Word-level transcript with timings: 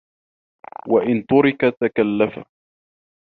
وَإِنْ 0.87 1.25
تُرِكَ 1.25 1.61
تَكَلَّفَ 1.81 2.45